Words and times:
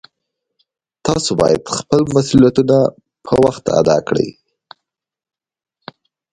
تاسې 1.05 1.31
باید 1.41 1.61
خپل 1.77 2.01
مسؤلیتونه 2.15 2.77
په 3.25 3.33
وخت 3.43 3.65
ادا 3.79 3.97
کړئ 4.07 4.29